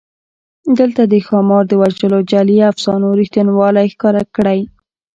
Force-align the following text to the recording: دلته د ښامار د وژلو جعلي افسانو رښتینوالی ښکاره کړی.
دلته 0.79 1.01
د 1.07 1.13
ښامار 1.27 1.63
د 1.67 1.73
وژلو 1.81 2.19
جعلي 2.31 2.57
افسانو 2.71 3.07
رښتینوالی 3.19 3.87
ښکاره 3.93 4.23
کړی. 4.35 4.59